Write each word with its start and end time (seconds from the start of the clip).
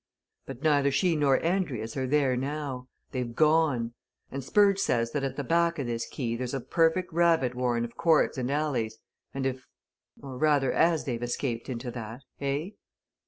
But 0.47 0.63
neither 0.63 0.89
she 0.89 1.15
nor 1.15 1.37
Andrius 1.41 1.95
are 1.95 2.07
there 2.07 2.35
now. 2.35 2.87
They've 3.11 3.35
gone! 3.35 3.93
And 4.31 4.43
Spurge 4.43 4.79
says 4.79 5.11
that 5.11 5.23
at 5.23 5.35
the 5.35 5.43
back 5.43 5.77
of 5.77 5.85
this 5.85 6.07
quay 6.09 6.35
there's 6.35 6.55
a 6.55 6.59
perfect 6.59 7.13
rabbit 7.13 7.53
warren 7.53 7.85
of 7.85 7.95
courts 7.97 8.39
and 8.39 8.49
alleys, 8.49 8.97
and 9.31 9.45
if 9.45 9.67
or, 10.19 10.39
rather 10.39 10.73
as 10.73 11.05
they've 11.05 11.21
escaped 11.21 11.69
into 11.69 11.91
that 11.91 12.23
eh?" 12.39 12.71